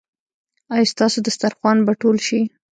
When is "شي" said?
2.27-2.39